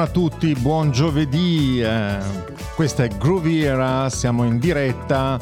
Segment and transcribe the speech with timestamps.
[0.00, 1.82] buongiorno a tutti, buon giovedì.
[1.82, 2.18] Eh,
[2.74, 5.38] questa è Groovy Era, siamo in diretta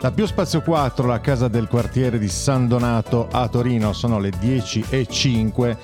[0.00, 3.92] da Più Spazio 4, la casa del quartiere di San Donato a Torino.
[3.92, 5.78] Sono le 10 e 5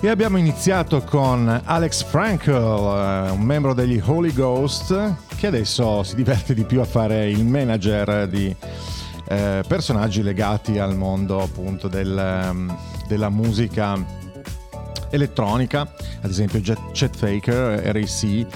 [0.00, 6.16] e abbiamo iniziato con Alex Frankel, eh, un membro degli Holy Ghost, che adesso si
[6.16, 8.54] diverte di più a fare il manager di
[9.28, 12.76] eh, personaggi legati al mondo appunto del, um,
[13.06, 14.24] della musica
[15.10, 15.80] elettronica,
[16.20, 18.46] ad esempio Chet Faker, RAC.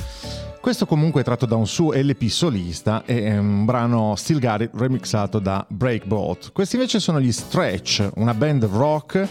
[0.60, 4.60] Questo comunque è tratto da un suo LP solista e è un brano Still Got
[4.60, 6.52] It remixato da Breakboat.
[6.52, 9.28] Questi invece sono gli Stretch, una band rock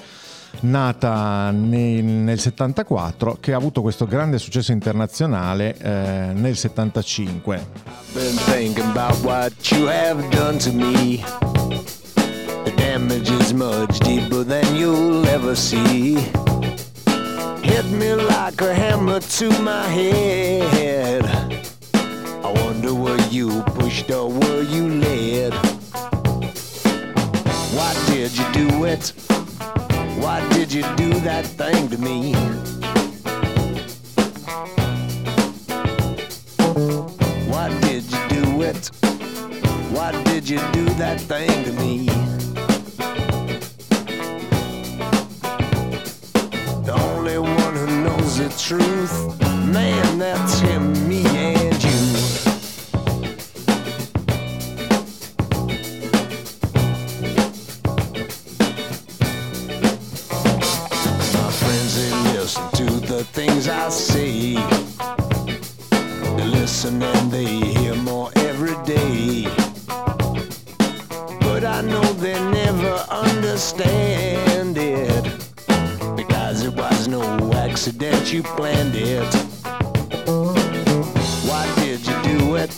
[0.61, 7.55] nata nel, nel 74 che ha avuto questo grande successo internazionale eh, nel 75.
[7.55, 11.23] I've been thinking about what you have done to me.
[12.63, 16.17] The damage is much deeper than you'll ever see.
[17.63, 21.23] Hit me like a hammer to my head.
[22.43, 25.53] I wonder were you pushed or were you led?
[27.75, 29.13] Why did you do it?
[30.19, 32.33] Why did you do that thing to me?
[37.49, 38.89] Why did you do it?
[39.91, 42.18] Why did you do that thing to me?
[48.69, 49.41] Truth.
[49.65, 52.01] Man, that's him, me, and you.
[61.33, 64.53] My friends, they listen to the things I say.
[66.37, 69.45] They listen and they hear more every day.
[71.39, 74.48] But I know they never understand
[77.69, 79.33] accident, you planned it.
[81.47, 82.73] Why did you do it?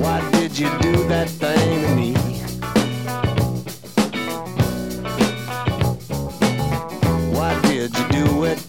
[0.00, 2.14] Why did you do that thing to me?
[7.36, 8.60] Why did you do it?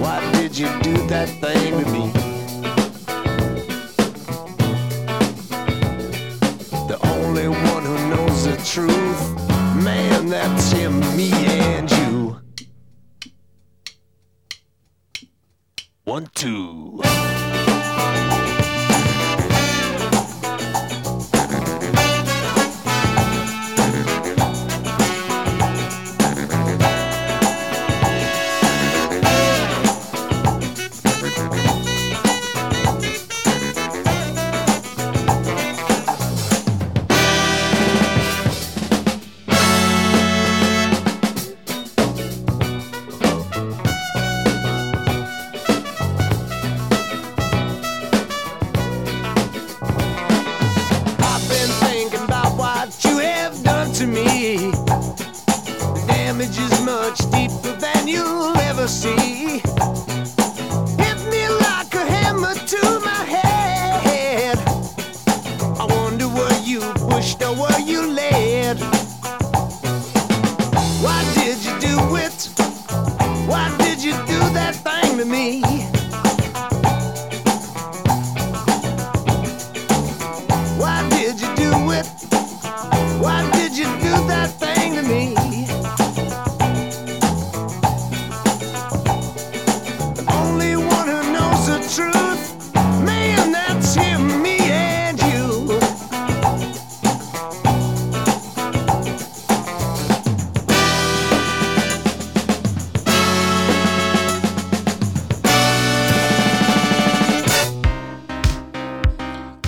[0.00, 2.17] Why did you do that thing to me?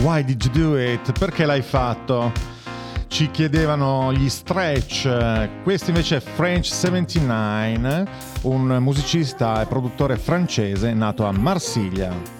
[0.02, 1.12] Why did you do it?
[1.18, 2.32] Perché l'hai fatto?
[3.08, 5.06] Ci chiedevano gli stretch.
[5.62, 8.08] Questo invece è French 79,
[8.42, 12.39] un musicista e produttore francese nato a Marsiglia.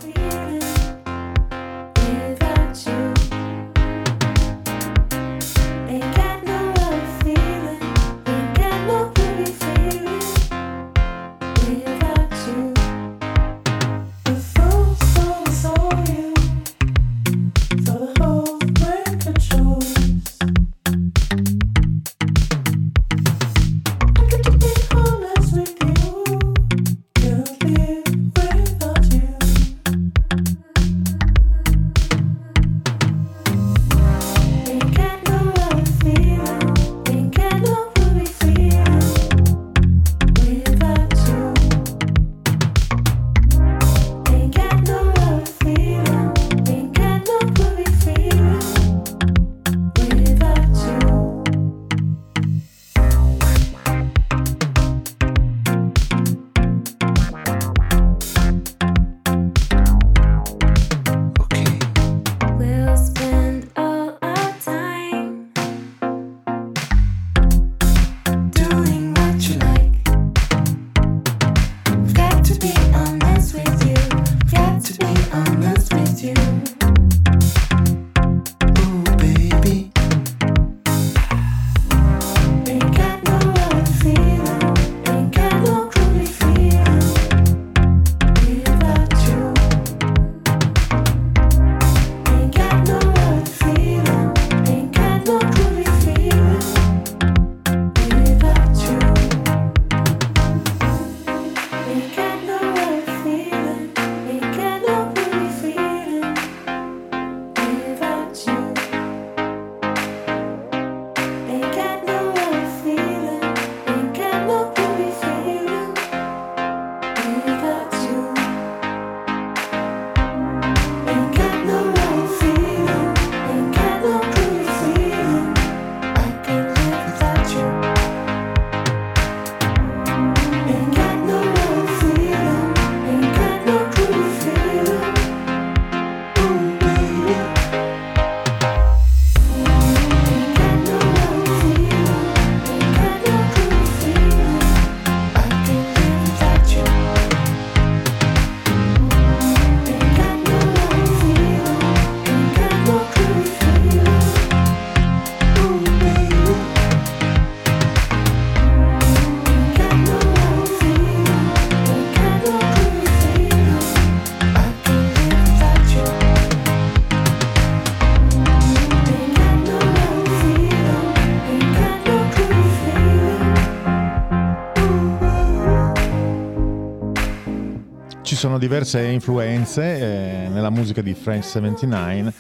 [178.61, 182.33] Diverse influenze eh, nella musica di French 79.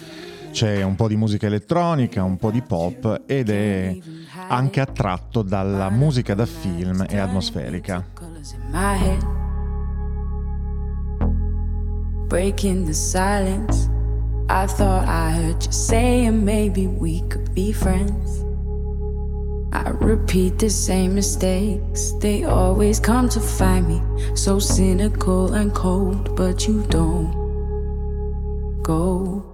[0.52, 3.96] C'è un po' di musica elettronica, un po' di pop ed è
[4.48, 8.04] anche attratto dalla musica da film e atmosferica.
[12.28, 13.88] Breaking the silence,
[14.48, 18.49] I thought I heard you saying maybe we could be friends.
[19.80, 26.36] I repeat the same mistakes, they always come to find me so cynical and cold,
[26.36, 27.32] but you don't
[28.82, 29.49] go.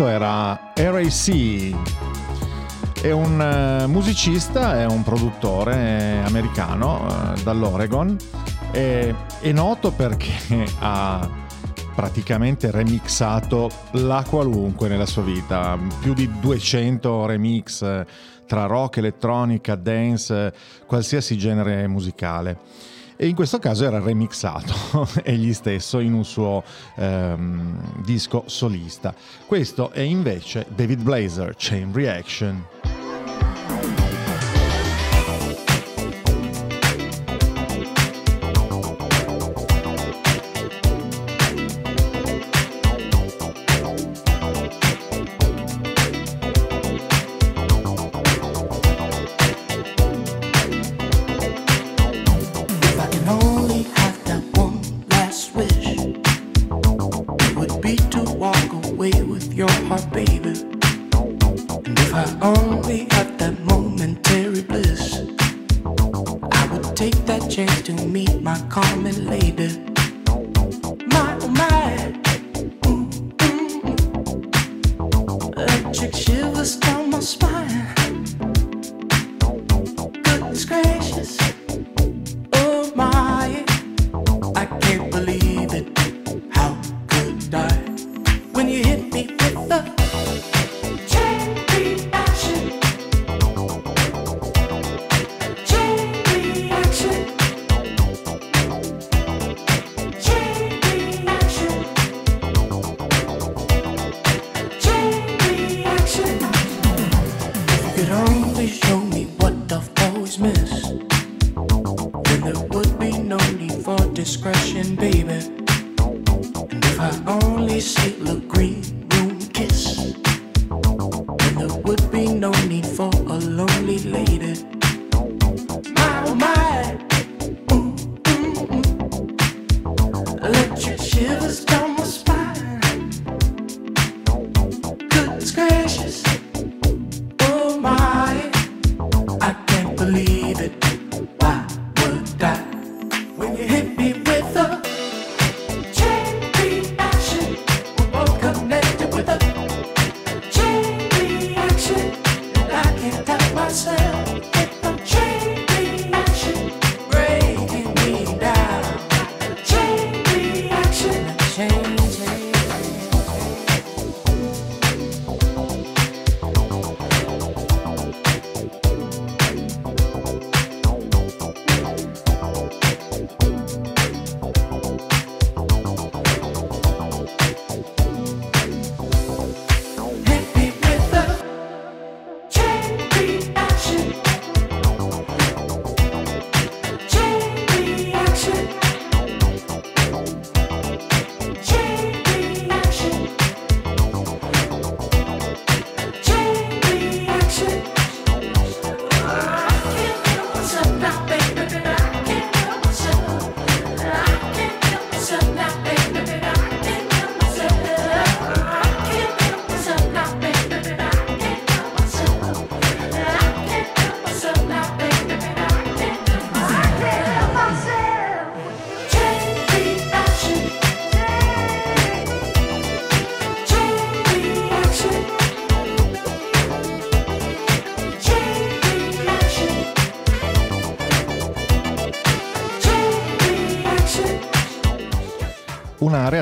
[0.00, 1.74] Questo era RAC.
[3.02, 8.16] È un uh, musicista, è un produttore americano uh, dall'Oregon.
[8.70, 10.32] È, è noto perché
[10.80, 11.28] ha
[11.94, 18.06] praticamente remixato la qualunque nella sua vita, più di 200 remix eh,
[18.46, 20.54] tra rock, elettronica, dance,
[20.86, 22.88] qualsiasi genere musicale
[23.22, 29.14] e in questo caso era remixato egli stesso in un suo ehm, disco solista.
[29.44, 32.79] Questo è invece David Blazer, Chain Reaction.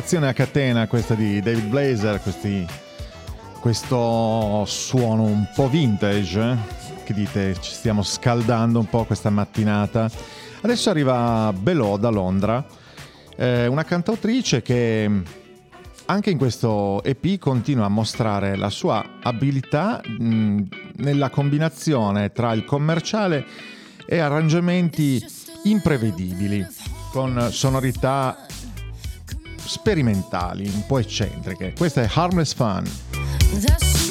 [0.09, 2.67] reazione a catena questa di David Blazer, questi,
[3.61, 10.11] questo suono un po' vintage, eh, che dite ci stiamo scaldando un po' questa mattinata.
[10.63, 12.65] Adesso arriva Belò da Londra,
[13.37, 15.11] eh, una cantautrice che
[16.07, 20.63] anche in questo EP continua a mostrare la sua abilità mh,
[20.97, 23.45] nella combinazione tra il commerciale
[24.07, 25.23] e arrangiamenti
[25.65, 26.67] imprevedibili,
[27.13, 28.47] con sonorità
[29.69, 31.75] sperimentali, un po' eccentriche.
[31.77, 34.08] Questa è Harmless Fun.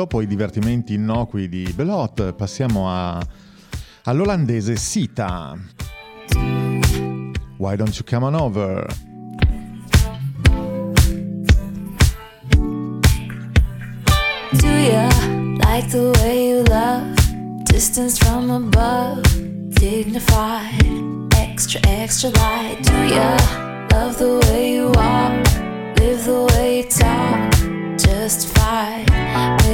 [0.00, 3.20] dopo i divertimenti innocui di Belot, passiamo a,
[4.04, 5.54] all'olandese Sita.
[7.58, 8.89] Why don't you come on over?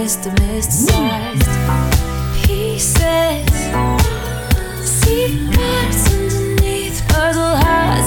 [0.06, 1.50] is domesticized
[2.44, 3.50] pieces.
[6.12, 7.56] Underneath puzzle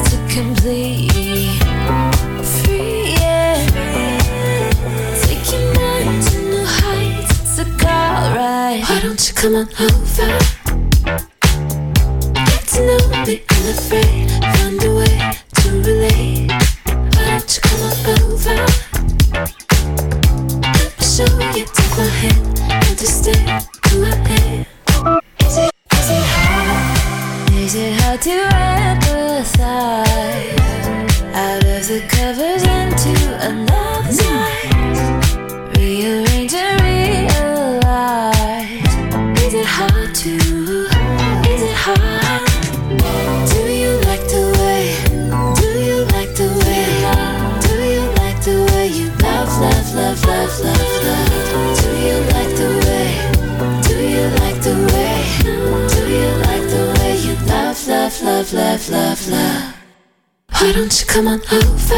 [0.09, 1.59] to complete.
[2.51, 3.55] Free, yeah.
[5.23, 5.43] Take
[6.27, 7.31] to new heights.
[7.41, 8.83] It's a car ride.
[8.87, 10.31] Why don't you come on over?
[12.47, 14.29] Get to know me unafraid.
[14.55, 14.88] Find
[61.19, 61.88] Come on over.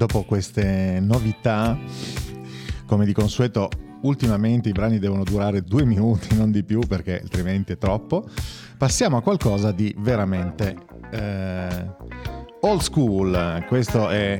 [0.00, 1.78] Dopo queste novità,
[2.86, 3.68] come di consueto,
[4.00, 8.24] ultimamente i brani devono durare due minuti, non di più, perché altrimenti è troppo.
[8.78, 10.74] Passiamo a qualcosa di veramente
[11.10, 11.90] eh,
[12.60, 13.62] old school.
[13.68, 14.38] Questo è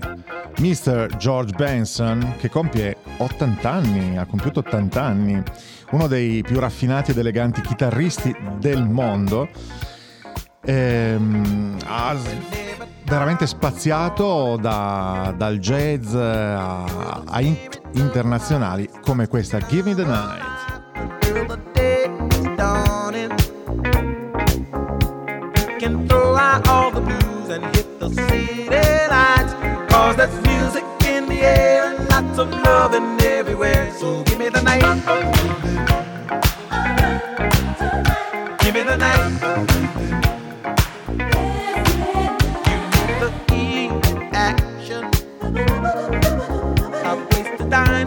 [0.61, 1.17] Mr.
[1.19, 5.43] George Benson che compie 80 anni, ha compiuto 80 anni,
[5.91, 9.51] uno dei più raffinati ed eleganti chitarristi del mondo.
[10.63, 12.17] Ehm, ha
[13.05, 17.57] veramente spaziato da- dal jazz a, a in-
[17.93, 20.49] internazionali come questa Give Me the Night.
[26.93, 28.69] the blues and hit the city
[29.09, 29.55] lights.
[29.93, 33.91] Cause there's music in the air and lots of loving everywhere.
[33.99, 35.50] So give me the night.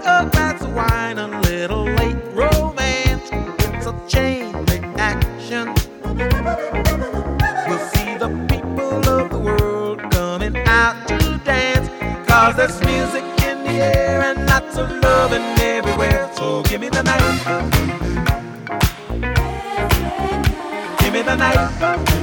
[0.06, 3.30] A glass of wine, a little late romance.
[3.32, 5.74] It's a chain reaction.
[7.68, 11.90] We'll see the people of the world coming out to dance.
[12.30, 14.90] Cause there's music in the air and lots of
[15.62, 16.30] everywhere.
[16.36, 17.22] So give me the night.
[21.00, 22.14] Give me the night.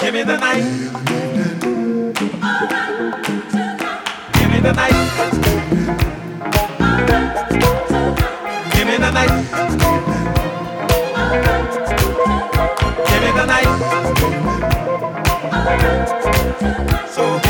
[0.00, 0.64] Give me the night.
[4.34, 4.96] Give me the night.
[8.74, 9.32] Give me the night.
[13.06, 13.70] Give me the night.
[17.14, 17.47] So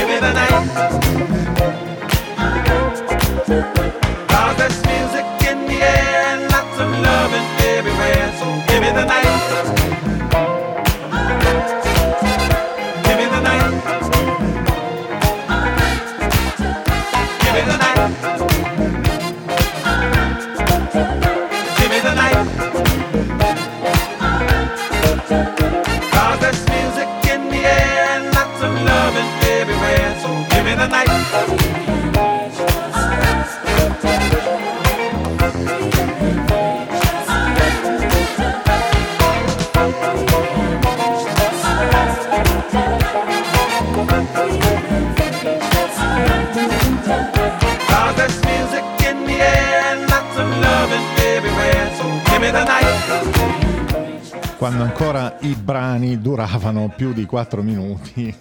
[56.38, 58.32] duravano più di 4 minuti.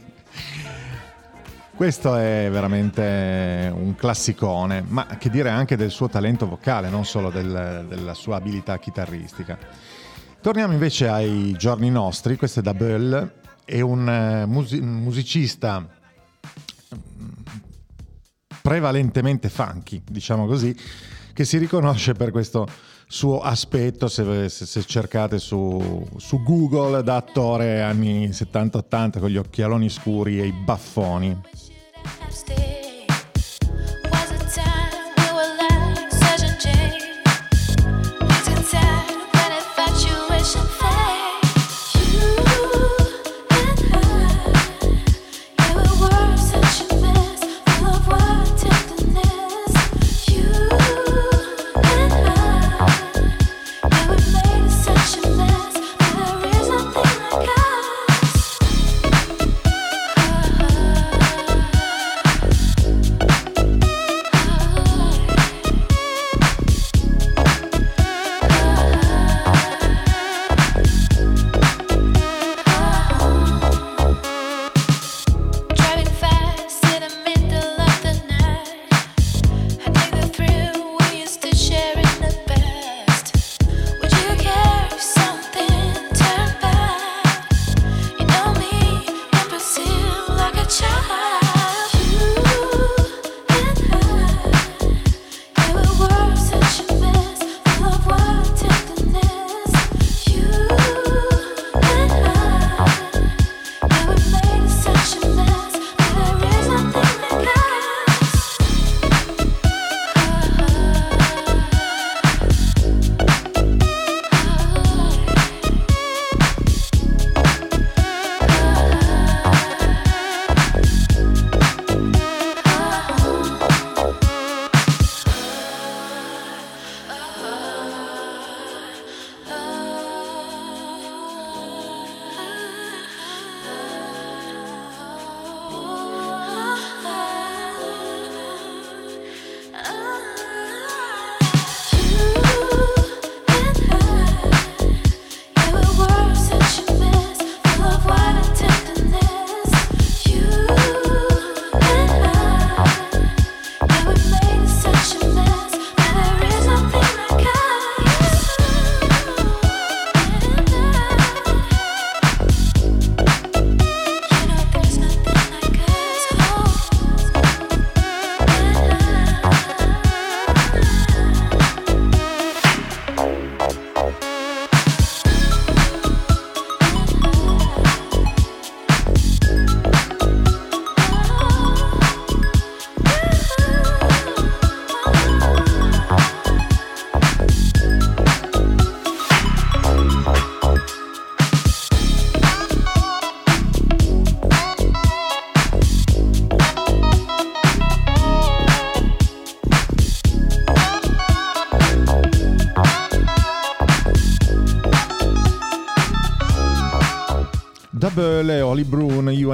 [1.73, 7.31] Questo è veramente un classicone, ma che dire anche del suo talento vocale, non solo
[7.31, 9.57] del, della sua abilità chitarristica.
[10.39, 13.33] Torniamo invece ai giorni nostri, questo è da Bell,
[13.65, 15.89] è un eh, musicista
[18.61, 20.75] prevalentemente funky, diciamo così,
[21.33, 22.67] che si riconosce per questo
[23.07, 29.37] suo aspetto se, se, se cercate su, su, Google da attore anni 70-80 con gli
[29.37, 31.41] occhialoni scuri e i baffoni.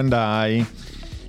[0.04, 0.66] andai.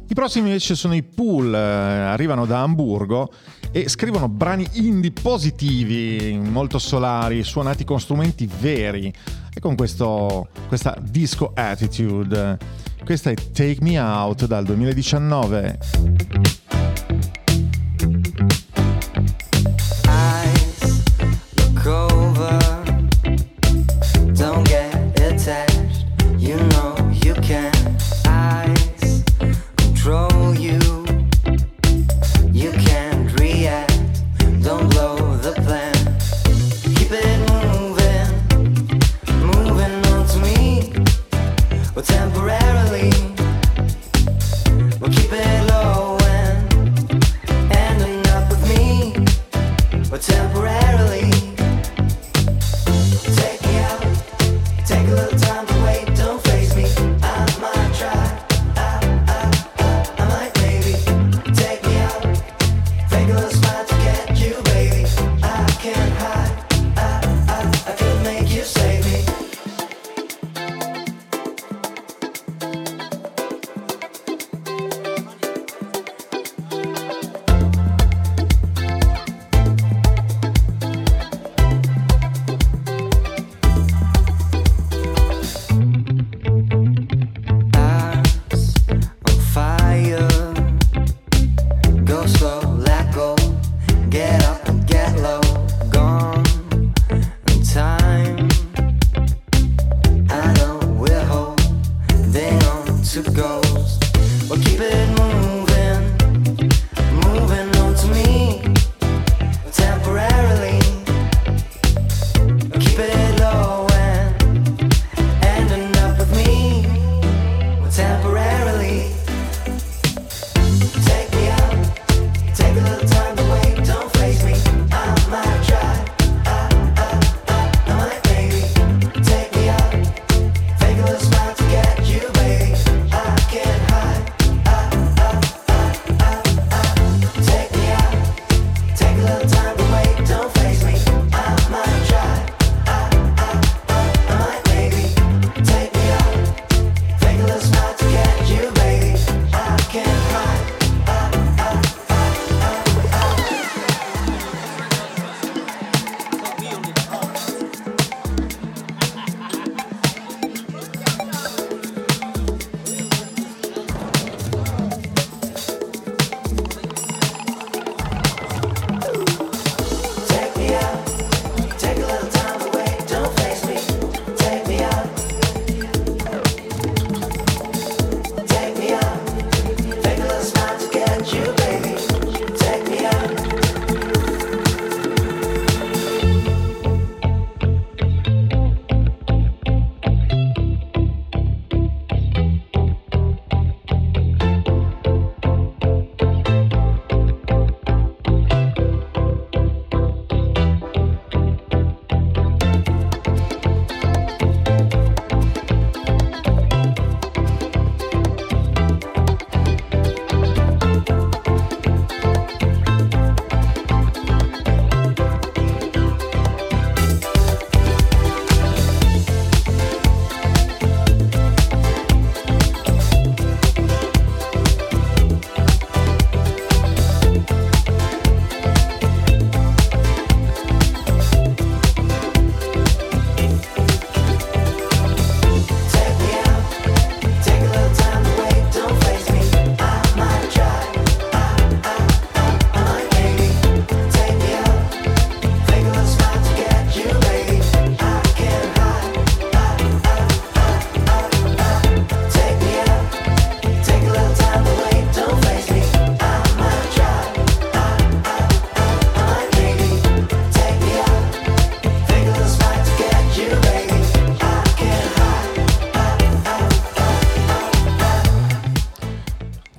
[0.06, 3.32] I prossimi invece sono i Pool, eh, arrivano da Hamburgo
[3.70, 9.12] e scrivono brani indie positivi, molto solari, suonati con strumenti veri
[9.52, 12.58] e con questo, questa disco attitude.
[13.04, 16.63] Questa è Take Me Out dal 2019.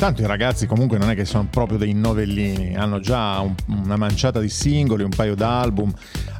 [0.05, 3.95] Tanto i ragazzi comunque non è che sono proprio dei novellini, hanno già un- una
[3.95, 5.91] manciata di singoli, un paio d'album,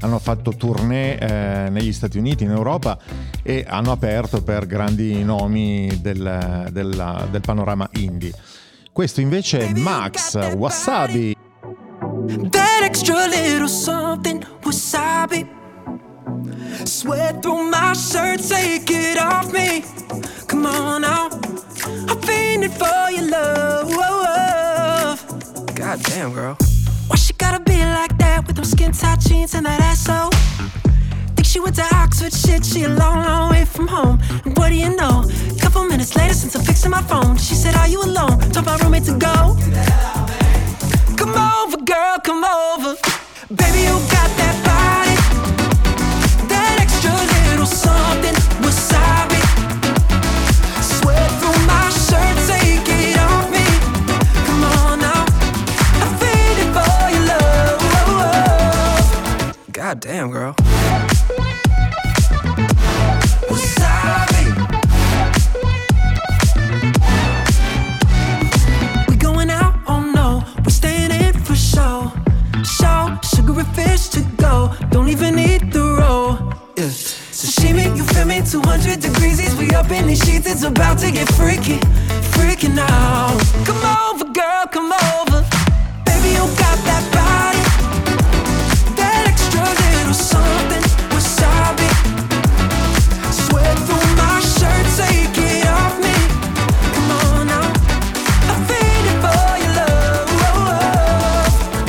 [0.02, 2.96] hanno fatto tournée eh, negli Stati Uniti, in Europa
[3.42, 8.34] e hanno aperto per grandi nomi del, della- del panorama indie.
[8.92, 11.36] Questo invece è Max Wasabi.
[12.52, 15.44] That extra little something wasabi.
[16.84, 19.84] Sweat through my shirt, take it off me.
[20.46, 21.30] Come on now.
[21.86, 23.86] I'm feeling for your love.
[25.76, 26.58] God damn, girl.
[27.08, 30.32] Why she gotta be like that with them skin tight jeans and that asshole?
[31.36, 34.20] Think she went to Oxford, shit, she a long, long way from home.
[34.46, 35.26] And what do you know?
[35.60, 38.40] Couple minutes later, since I'm fixing my phone, she said, Are you alone?
[38.52, 39.56] Told my roommate to go.
[41.18, 42.96] Come over, girl, come over.
[43.50, 45.16] Baby, you got that body.
[46.48, 47.12] That extra
[47.52, 48.34] little something
[48.64, 49.26] wasabi.
[49.26, 49.35] Sweat
[60.00, 60.54] damn, girl.
[63.50, 64.44] Wasabi.
[69.10, 69.76] We going out?
[69.88, 72.12] Oh no, we're staying in for show.
[72.64, 74.74] Show, sugary fish to go.
[74.92, 76.54] Don't even need the roll.
[76.78, 77.15] Yeah.
[77.46, 78.42] Sashimi, you feel me?
[78.42, 80.48] 200 degrees, we up in these sheets.
[80.50, 81.78] It's about to get freaky,
[82.34, 83.38] freaky now.
[83.66, 85.46] Come over, girl, come over.
[86.06, 87.62] Baby, you got that body.
[88.98, 90.82] That extra little something,
[91.14, 91.88] wasabi.
[93.30, 96.18] Sweat through my shirt, take it off me.
[96.96, 97.68] Come on now.
[98.50, 100.26] I'm feeling for your love.
[100.42, 100.72] Oh,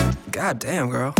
[0.03, 0.13] oh.
[0.33, 1.15] God damn, girl.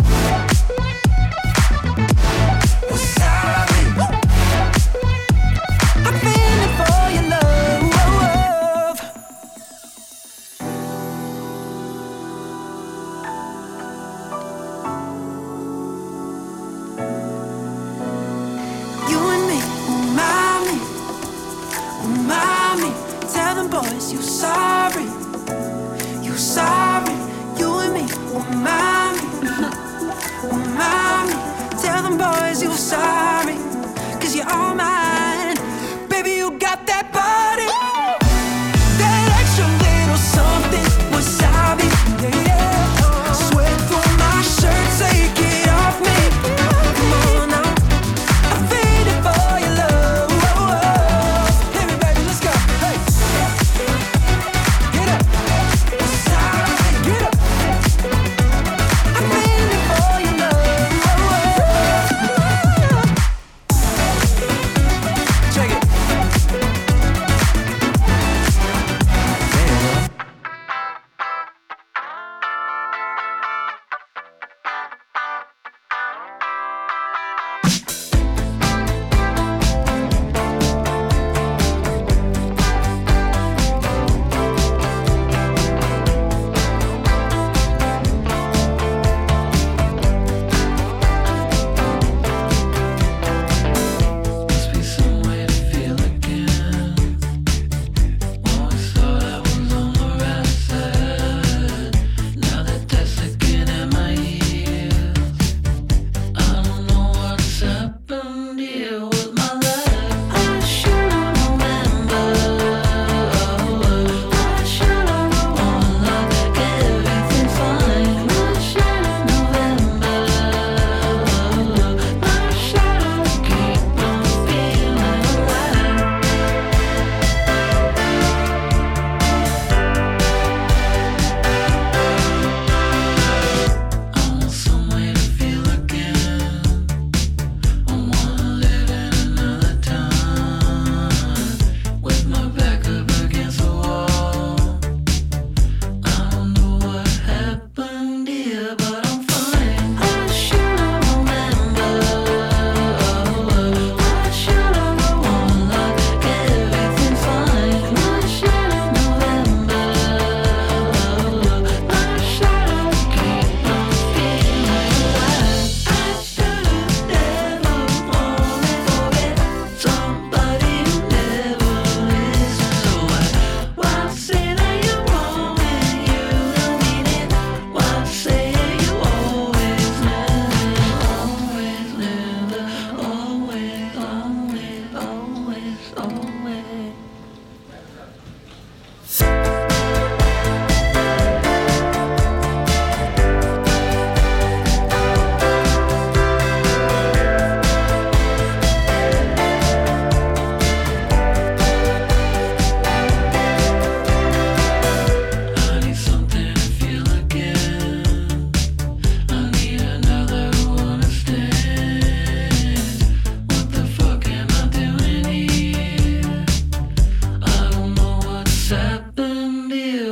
[219.67, 220.06] do.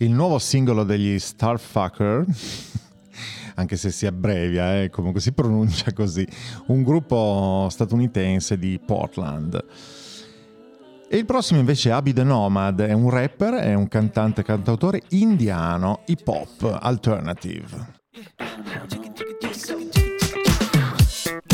[0.00, 2.24] Il nuovo singolo degli Starfucker,
[3.56, 6.26] anche se si abbrevia, eh, comunque si pronuncia così,
[6.66, 9.62] un gruppo statunitense di Portland.
[11.12, 15.02] E il prossimo invece è Abi the Nomad, è un rapper, è un cantante cantautore
[15.08, 17.98] indiano, hip hop alternative.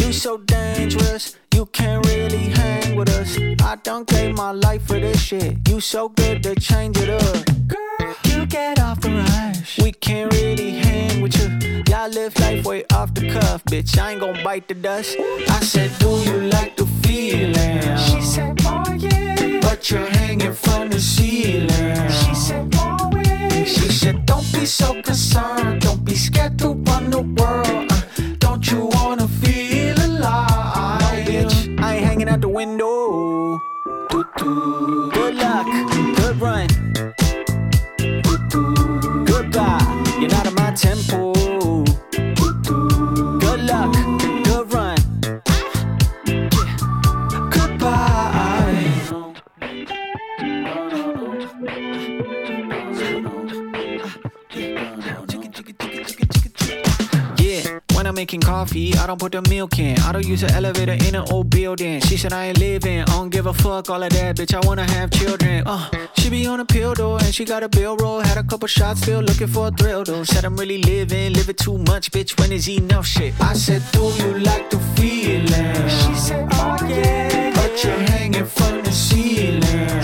[0.07, 3.37] You so dangerous, you can't really hang with us.
[3.61, 5.69] I don't gave my life for this shit.
[5.69, 7.45] You so good to change it up.
[7.67, 9.79] Girl, you get off the rush.
[9.83, 11.83] We can't really hang with you.
[11.89, 13.99] Y'all live life way off the cuff, bitch.
[13.99, 15.17] I ain't gonna bite the dust.
[15.19, 17.99] I said, Do you like the feeling?
[17.99, 19.59] She said, Oh yeah.
[19.61, 22.11] But you're hanging from the ceiling.
[22.11, 23.77] She said, Always.
[23.77, 25.83] She said, Don't be so concerned.
[25.83, 27.91] Don't be scared to run the world.
[27.91, 28.03] Uh,
[28.39, 29.66] don't you wanna feel
[32.17, 33.63] hanging out the window.
[34.09, 35.11] Doo-doo.
[35.11, 35.16] Good
[58.77, 59.99] I don't put the milk in.
[60.01, 62.01] I don't use an elevator in an old building.
[62.01, 64.53] She said I ain't living, I don't give a fuck all of that, bitch.
[64.55, 65.63] I wanna have children.
[65.67, 68.21] Uh, she be on a pill though, and she got a bill roll.
[68.21, 70.25] Had a couple shots, still looking for a thrill though.
[70.25, 72.39] Said I'm really living, living too much, bitch.
[72.39, 73.33] When is enough shit?
[73.41, 75.89] I said, Do you like the feeling?
[75.89, 77.53] She said, Oh yeah.
[77.55, 79.96] But you're hanging from the ceiling.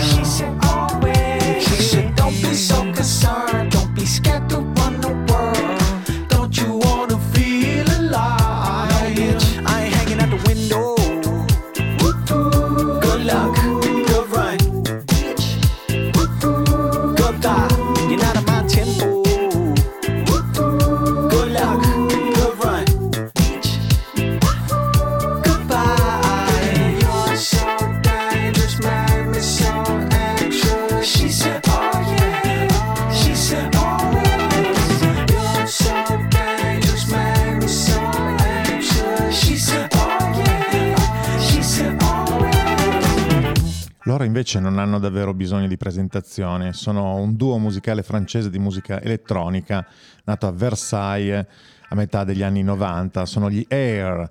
[44.23, 49.01] Loro invece non hanno davvero bisogno di presentazione, sono un duo musicale francese di musica
[49.01, 49.85] elettronica
[50.23, 51.45] nato a Versailles
[51.89, 54.29] a metà degli anni 90, sono gli Air.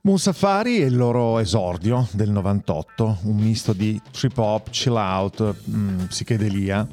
[0.00, 5.54] Moon Safari è il loro esordio del 98, un misto di trip hop, chill out,
[5.68, 6.88] mm, psichedelia.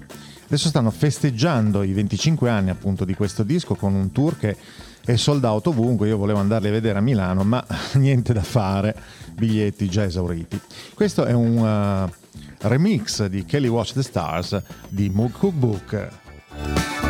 [0.46, 4.58] Adesso stanno festeggiando i 25 anni appunto di questo disco con un tour che
[5.04, 8.96] è sold out ovunque, io volevo andarli a vedere a Milano, ma niente da fare,
[9.34, 10.60] biglietti già esauriti.
[10.94, 17.01] Questo è un uh, remix di Kelly Watch the Stars di Moog Cookbook.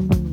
[0.00, 0.23] Bye.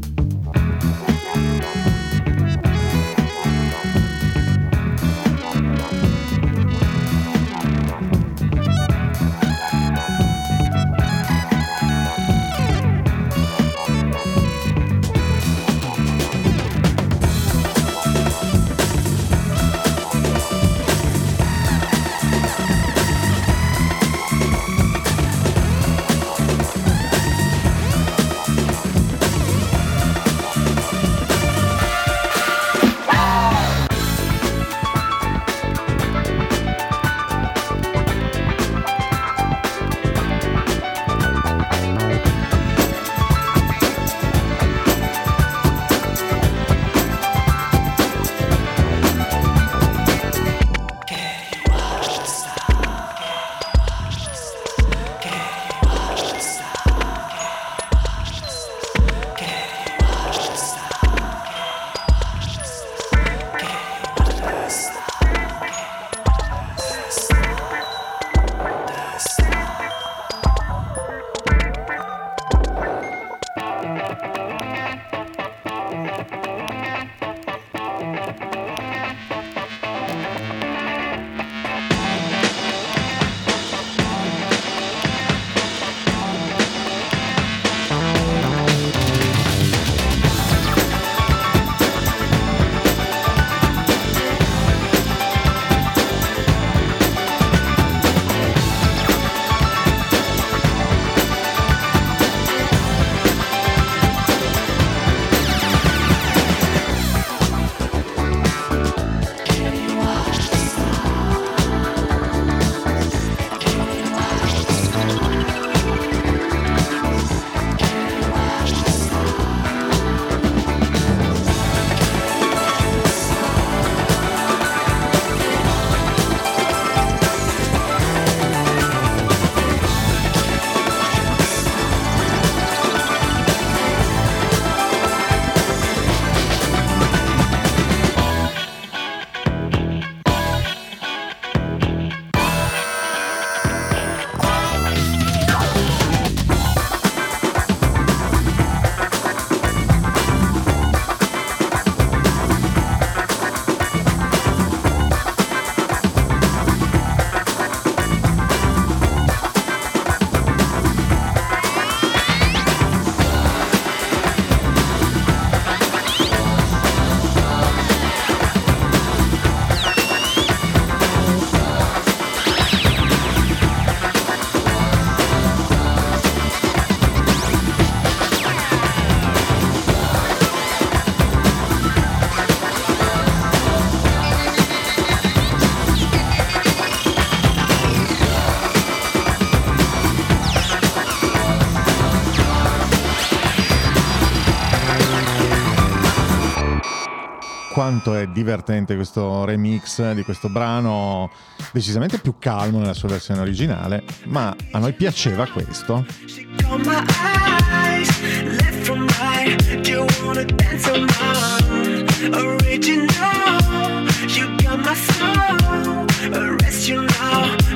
[198.01, 201.29] quanto è divertente questo remix di questo brano,
[201.71, 206.03] decisamente più calmo nella sua versione originale, ma a noi piaceva questo.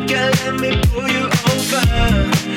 [0.08, 2.55] Girl, let me pull you over.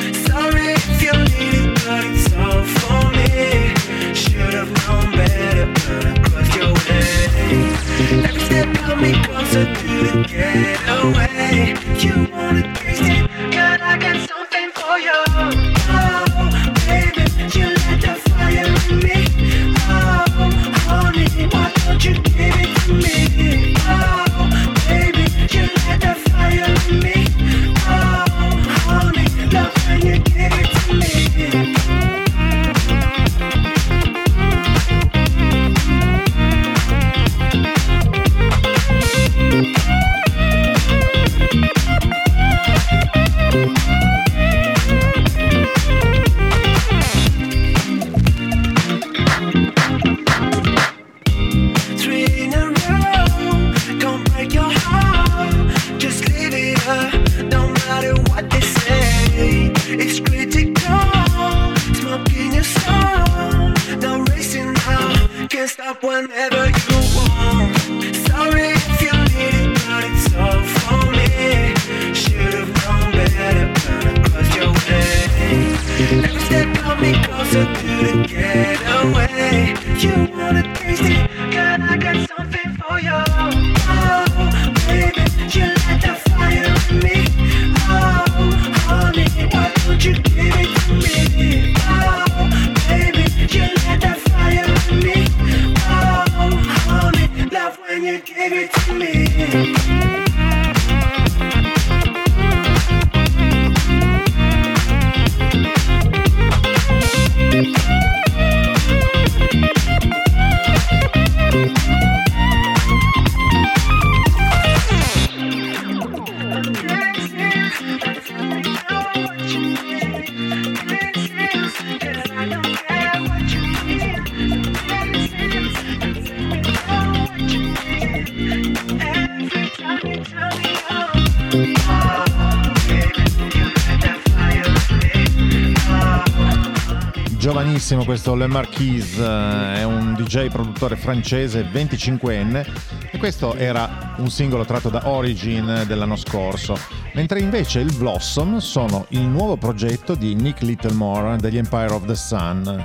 [137.88, 142.66] bellissimo questo Le Marquise, eh, è un DJ produttore francese 25enne
[143.10, 146.76] e questo era un singolo tratto da Origin dell'anno scorso,
[147.14, 152.14] mentre invece il Blossom sono il nuovo progetto di Nick Littlemore degli Empire of the
[152.14, 152.84] Sun.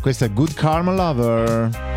[0.00, 1.95] Questo è Good Karma Lover.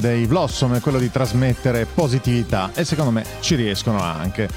[0.00, 4.48] dei Blossom è quello di trasmettere positività e secondo me ci riescono anche.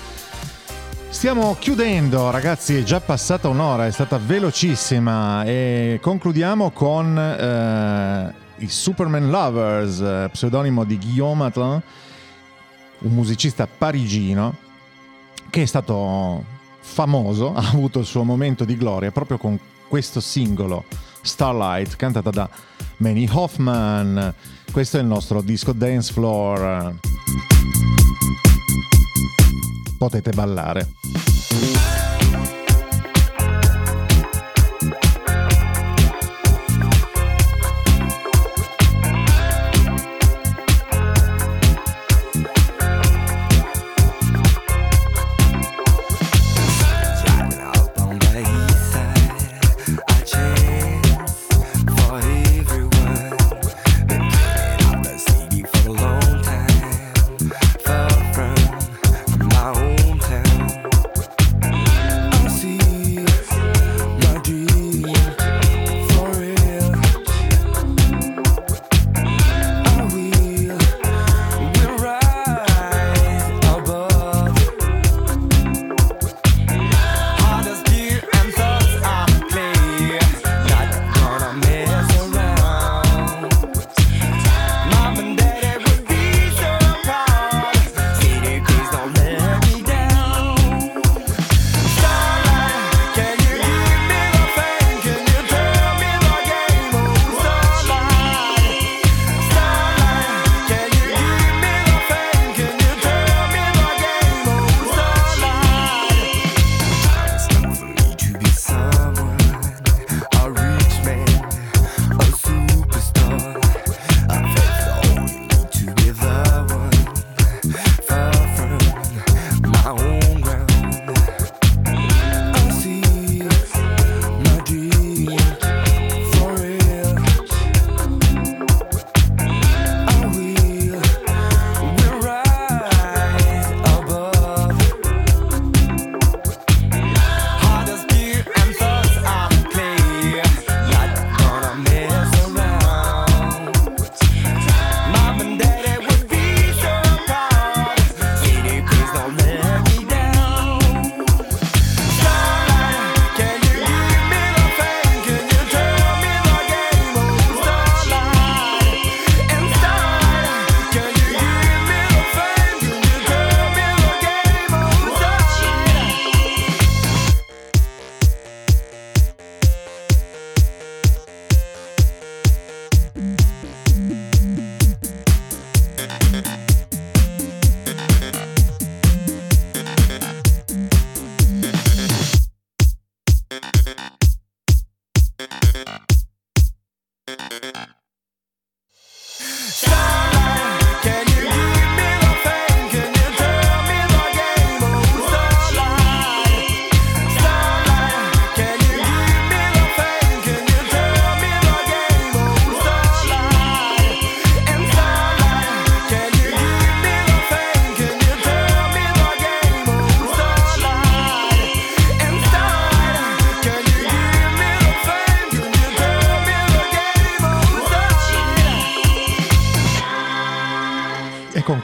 [1.09, 8.33] Stiamo chiudendo, ragazzi, è già passata un'ora, è stata velocissima e concludiamo con eh,
[8.63, 11.81] i Superman Lovers, eh, pseudonimo di Guillaume Atlan,
[12.99, 14.55] un musicista parigino
[15.49, 16.43] che è stato
[16.79, 20.85] famoso, ha avuto il suo momento di gloria proprio con questo singolo
[21.21, 22.49] Starlight cantata da
[22.97, 24.33] Manny Hoffman.
[24.71, 26.95] Questo è il nostro disco dance floor.
[29.97, 30.87] Potete ballare.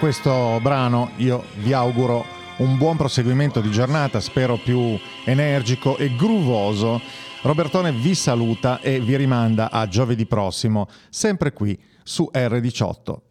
[0.07, 2.23] questo brano io vi auguro
[2.59, 7.01] un buon proseguimento di giornata, spero più energico e gruvoso.
[7.41, 13.26] Robertone vi saluta e vi rimanda a giovedì prossimo, sempre qui su R18.